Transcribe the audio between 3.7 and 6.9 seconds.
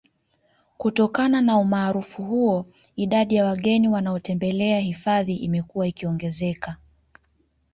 wanaotembelea hifadhi imekuwa ikiongezeka